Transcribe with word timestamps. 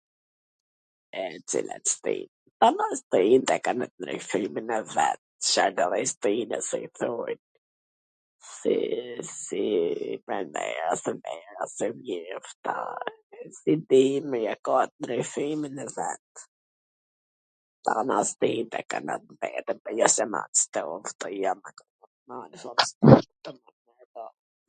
E, 1.23 1.25
cilat 1.51 1.85
stin? 1.93 2.29
A 2.65 2.67
mo 2.77 2.85
stint 3.01 3.47
e 3.55 3.57
kan 3.65 3.79
at 3.85 3.93
ndryshimin 4.03 4.69
e 4.77 4.79
vet, 4.95 5.19
shef 5.49 5.69
Cdo 5.73 5.83
lloj 5.91 6.07
stine, 6.15 6.57
si 6.69 6.79
thuhet, 6.99 7.41
si 8.57 8.77
si 9.45 9.63
pranvera, 10.29 10.87
si 11.03 11.11
vera, 11.25 11.63
si 11.75 11.87
vjeshta, 11.99 12.75
si 13.59 13.73
dimri, 13.93 14.41
e 14.55 14.57
kan 14.69 14.81
at 14.87 14.91
ndryshimin 15.05 15.75
e 15.85 15.87
vet, 16.01 16.33
t 16.43 16.43
tana 17.91 18.17
stint 18.33 18.71
e 18.83 18.85
kan 18.95 19.05
at 19.19 19.29
t 19.29 19.39
vetwn, 19.45 19.77
po 19.85 19.95
jo 20.01 20.11
se... 22.65 22.75